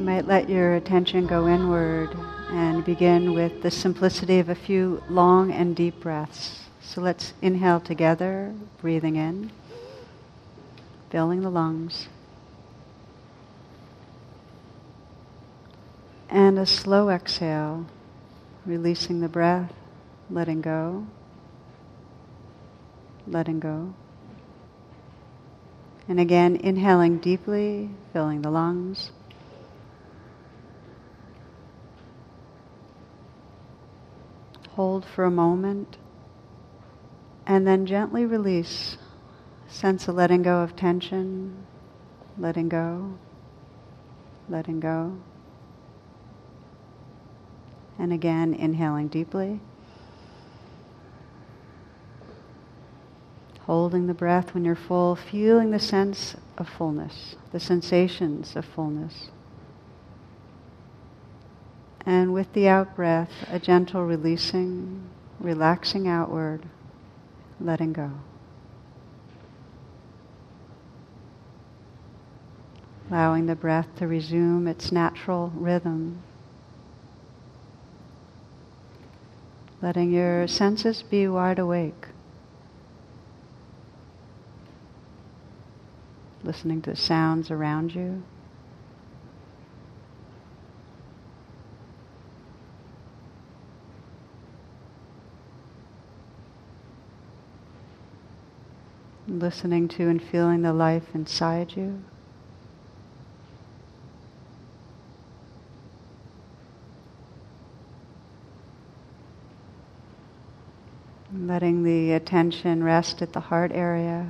[0.00, 2.16] You might let your attention go inward
[2.52, 6.60] and begin with the simplicity of a few long and deep breaths.
[6.80, 9.50] So let's inhale together, breathing in,
[11.10, 12.08] filling the lungs.
[16.30, 17.84] And a slow exhale,
[18.64, 19.74] releasing the breath,
[20.30, 21.06] letting go,
[23.26, 23.92] letting go.
[26.08, 29.10] And again, inhaling deeply, filling the lungs.
[34.80, 35.98] Hold for a moment
[37.46, 38.96] and then gently release.
[39.68, 41.66] Sense a letting go of tension,
[42.38, 43.12] letting go,
[44.48, 45.18] letting go.
[47.98, 49.60] And again, inhaling deeply.
[53.66, 59.28] Holding the breath when you're full, feeling the sense of fullness, the sensations of fullness.
[62.10, 65.08] And with the out breath, a gentle releasing,
[65.38, 66.66] relaxing outward,
[67.60, 68.10] letting go.
[73.08, 76.24] Allowing the breath to resume its natural rhythm.
[79.80, 82.08] Letting your senses be wide awake.
[86.42, 88.24] Listening to the sounds around you.
[99.38, 102.02] Listening to and feeling the life inside you.
[111.32, 114.28] Letting the attention rest at the heart area.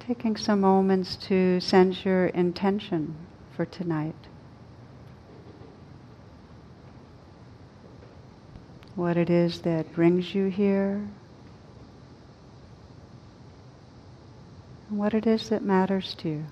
[0.00, 3.14] Taking some moments to sense your intention
[3.56, 4.16] for tonight.
[8.94, 11.08] what it is that brings you here,
[14.92, 16.44] and what it is that matters to you.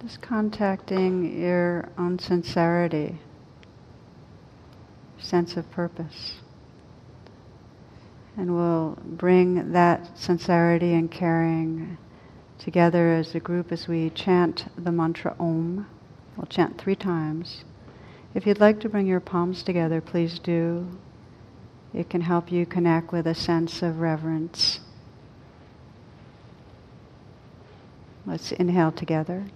[0.00, 3.18] Just contacting your own sincerity,
[5.18, 6.36] sense of purpose.
[8.34, 11.98] And we'll bring that sincerity and caring
[12.58, 15.86] together as a group as we chant the mantra Om.
[16.36, 17.64] We'll chant three times.
[18.34, 20.86] If you'd like to bring your palms together, please do.
[21.94, 24.80] It can help you connect with a sense of reverence.
[28.26, 29.46] Let's inhale together.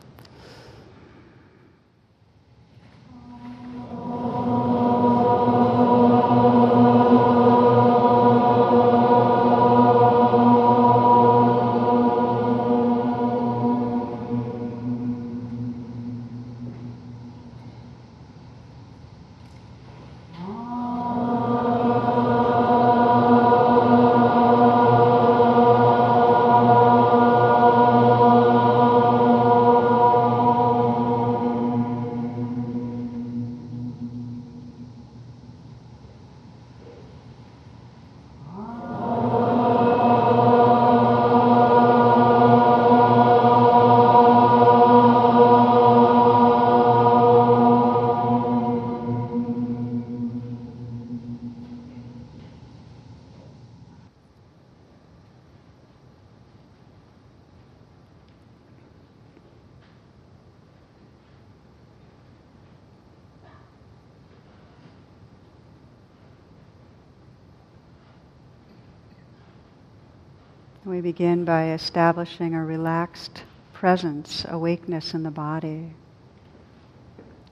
[70.84, 75.94] We begin by establishing a relaxed presence, awakeness in the body.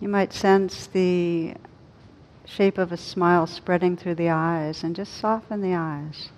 [0.00, 1.54] You might sense the
[2.44, 6.30] shape of a smile spreading through the eyes and just soften the eyes.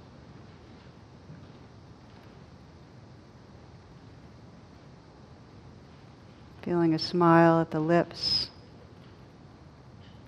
[6.60, 8.50] Feeling a smile at the lips,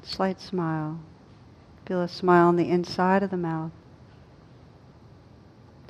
[0.02, 0.98] slight smile.
[1.84, 3.70] Feel a smile on the inside of the mouth.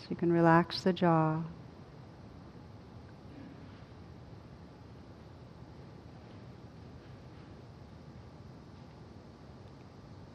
[0.04, 1.40] So you can relax the jaw.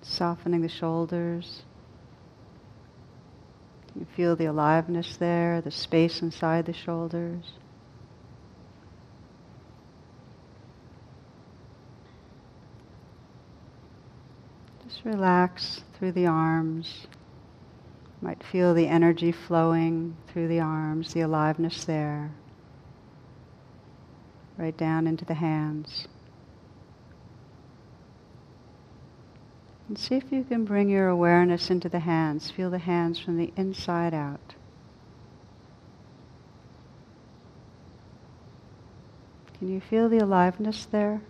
[0.01, 1.61] Softening the shoulders.
[3.95, 7.51] You feel the aliveness there, the space inside the shoulders.
[14.87, 17.05] Just relax through the arms,
[18.21, 22.31] might feel the energy flowing through the arms, the aliveness there.
[24.57, 26.07] Right down into the hands.
[29.87, 32.51] And see if you can bring your awareness into the hands.
[32.51, 34.53] Feel the hands from the inside out.
[39.57, 41.21] Can you feel the aliveness there?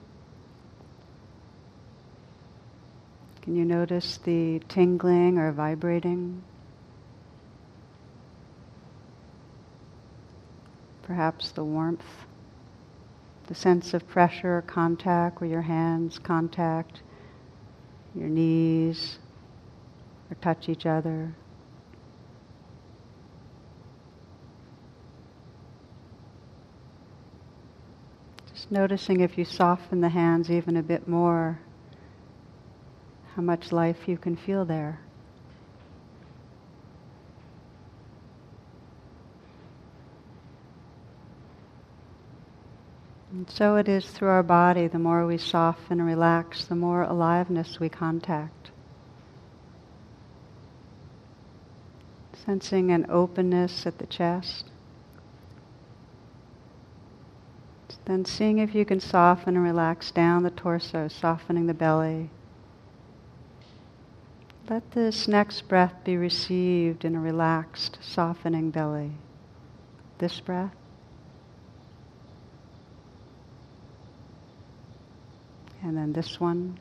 [3.41, 6.43] Can you notice the tingling or vibrating?
[11.09, 12.05] Perhaps the warmth,
[13.47, 17.01] the sense of pressure contact where your hands contact
[18.13, 19.17] your knees
[20.29, 21.33] or touch each other.
[28.53, 31.59] Just noticing if you soften the hands even a bit more,
[33.33, 34.99] how much life you can feel there.
[43.39, 47.03] And so it is through our body, the more we soften and relax, the more
[47.03, 48.71] aliveness we contact.
[52.33, 54.65] Sensing an openness at the chest.
[58.03, 62.31] Then seeing if you can soften and relax down the torso, softening the belly.
[64.69, 69.13] Let this next breath be received in a relaxed, softening belly.
[70.17, 70.75] This breath.
[75.89, 76.77] And then this one.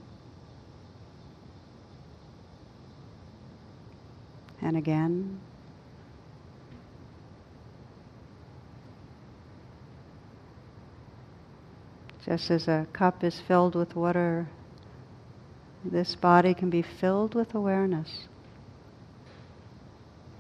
[4.61, 5.41] And again.
[12.27, 14.51] Just as a cup is filled with water,
[15.83, 18.29] this body can be filled with awareness.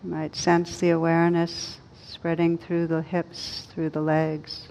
[0.04, 4.68] You might sense the awareness spreading through the hips, through the legs.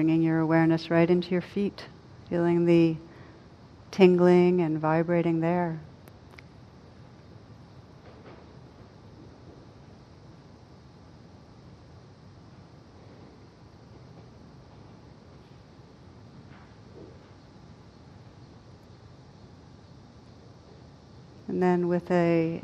[0.00, 1.84] Bringing your awareness right into your feet,
[2.30, 2.96] feeling the
[3.90, 5.78] tingling and vibrating there.
[21.46, 22.62] And then with a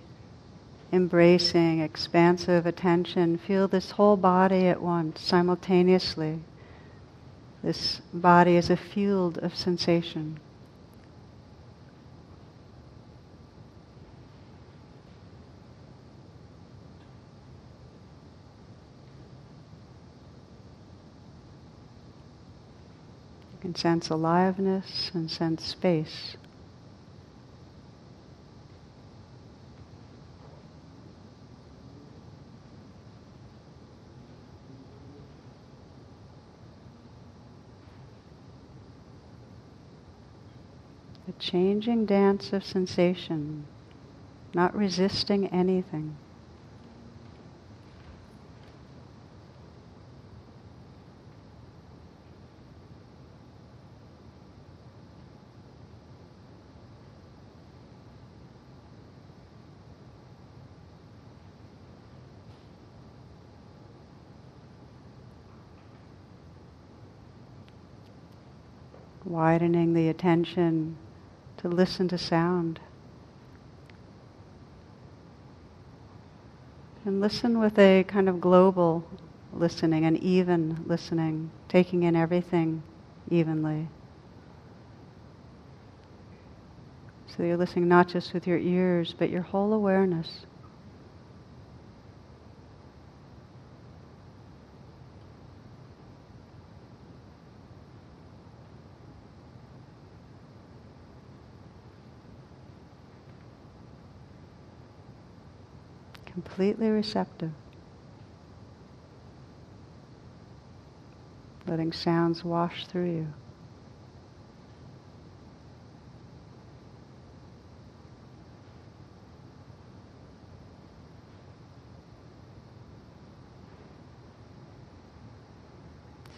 [0.90, 6.40] embracing, expansive attention, feel this whole body at once, simultaneously.
[7.66, 10.38] This body is a field of sensation.
[23.52, 26.36] You can sense aliveness and sense space.
[41.38, 43.66] Changing dance of sensation,
[44.54, 46.16] not resisting anything.
[69.26, 70.96] widening the attention
[71.68, 72.78] to listen to sound.
[77.04, 79.04] And listen with a kind of global
[79.52, 82.82] listening, an even listening, taking in everything
[83.30, 83.88] evenly.
[87.26, 90.46] So you're listening not just with your ears, but your whole awareness.
[106.46, 107.50] Completely receptive.
[111.66, 113.26] Letting sounds wash through you.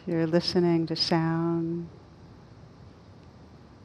[0.06, 1.86] You're listening to sound,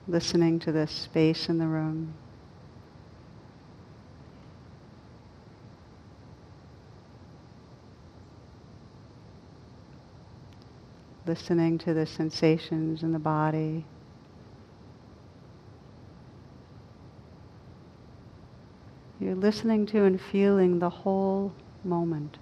[0.08, 2.14] listening to the space in the room.
[11.26, 13.86] Listening to the sensations in the body.
[19.20, 21.54] You're listening to and feeling the whole
[21.84, 22.38] moment.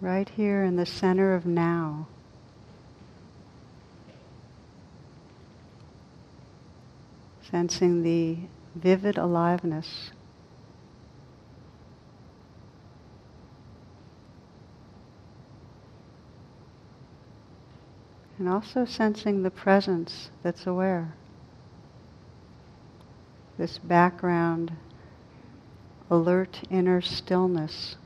[0.00, 2.06] Right here in the center of now.
[7.50, 8.36] Sensing the
[8.74, 10.10] vivid aliveness.
[18.38, 21.14] And also sensing the presence that's aware.
[23.56, 24.72] This background,
[26.08, 27.96] alert inner stillness.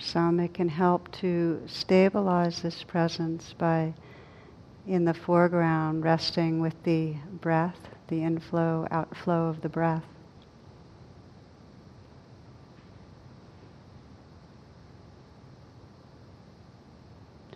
[0.00, 3.92] Some, it can help to stabilize this presence by,
[4.86, 10.04] in the foreground, resting with the breath, the inflow, outflow of the breath.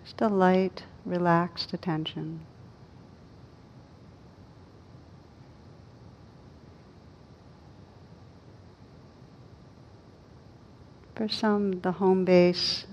[0.04, 2.40] Just a light, relaxed attention.
[11.24, 12.84] For some, the home base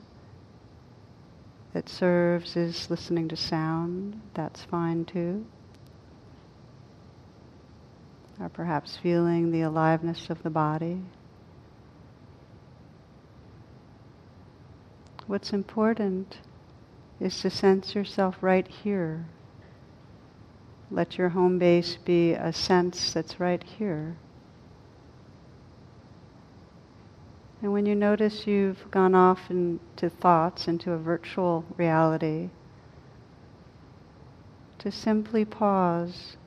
[1.74, 4.22] that serves is listening to sound.
[4.36, 5.46] That's fine too.
[8.40, 11.02] Or perhaps feeling the aliveness of the body.
[15.28, 16.38] What's important
[17.20, 19.26] is to sense yourself right here.
[20.90, 24.16] Let your home base be a sense that's right here.
[27.62, 32.50] And when you notice you've gone off into thoughts, into a virtual reality,
[34.80, 36.38] to simply pause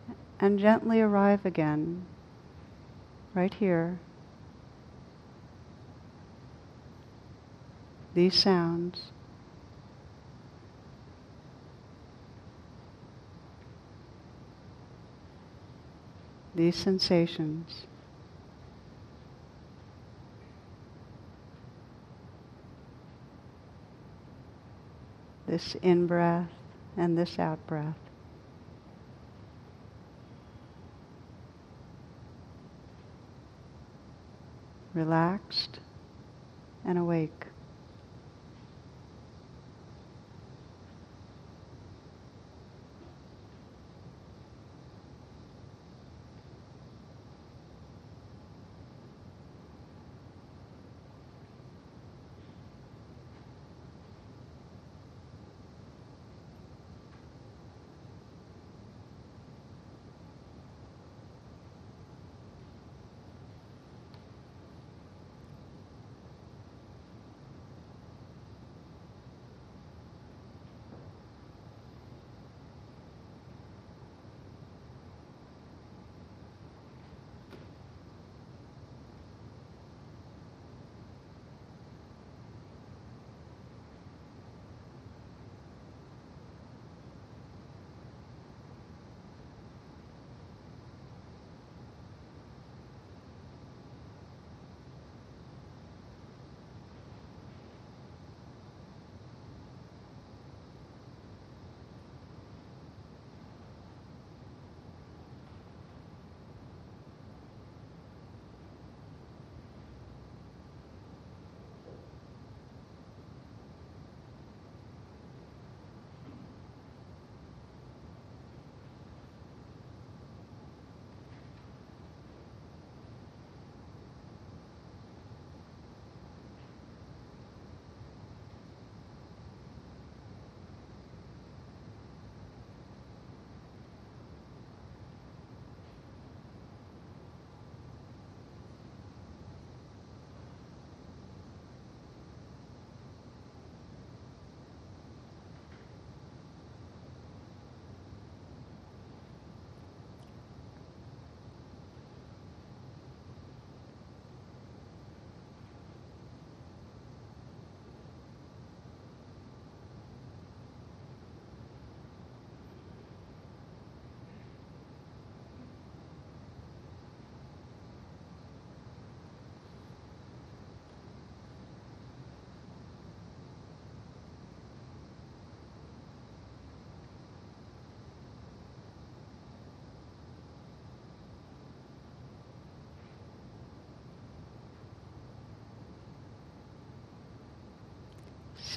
[0.40, 2.04] and gently arrive again,
[3.33, 4.00] right here.
[8.14, 9.12] These sounds.
[16.56, 17.87] These sensations.
[25.46, 26.50] This in breath
[26.96, 27.98] and this out breath.
[34.94, 35.80] Relaxed
[36.84, 37.46] and awake.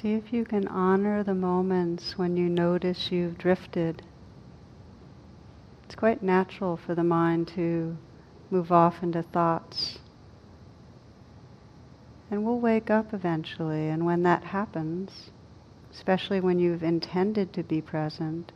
[0.00, 4.00] See if you can honor the moments when you notice you've drifted.
[5.84, 7.96] It's quite natural for the mind to
[8.48, 9.98] move off into thoughts.
[12.30, 15.32] And we'll wake up eventually, and when that happens,
[15.90, 18.52] especially when you've intended to be present,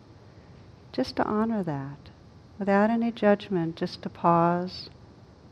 [0.92, 2.10] just to honor that
[2.56, 4.90] without any judgment, just to pause.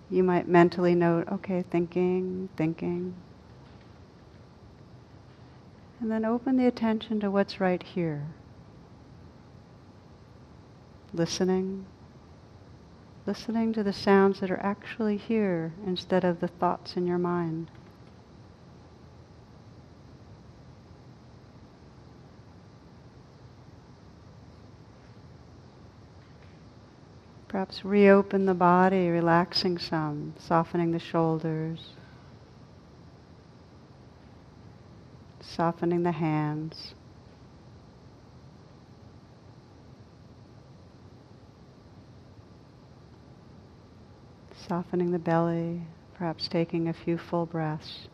[0.08, 3.16] You might mentally note, okay, thinking, thinking,
[6.00, 8.26] and then open the attention to what's right here.
[11.12, 11.84] Listening.
[13.26, 17.70] Listening to the sounds that are actually here instead of the thoughts in your mind.
[27.48, 31.94] Perhaps reopen the body, relaxing some, softening the shoulders.
[35.60, 36.94] Softening the hands.
[44.66, 45.82] Softening the belly,
[46.14, 48.08] perhaps taking a few full breaths.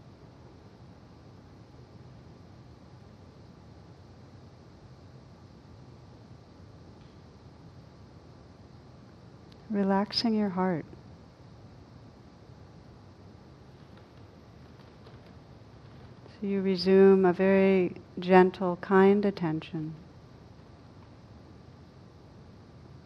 [9.71, 10.85] Relaxing your heart.
[16.41, 19.95] So you resume a very gentle, kind attention,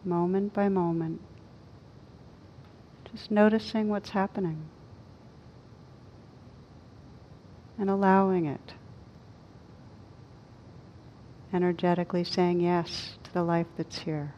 [0.05, 1.21] moment by moment,
[3.13, 4.63] just noticing what's happening.
[7.79, 8.75] And allowing it,
[11.53, 14.35] energetically saying yes to the life that's here.